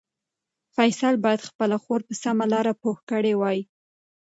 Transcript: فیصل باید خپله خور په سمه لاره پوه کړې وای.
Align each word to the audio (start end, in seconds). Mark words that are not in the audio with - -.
فیصل 0.75 1.13
باید 1.23 1.47
خپله 1.49 1.75
خور 1.83 2.01
په 2.07 2.13
سمه 2.23 2.45
لاره 2.53 2.73
پوه 2.81 2.97
کړې 3.09 3.33
وای. 3.37 3.59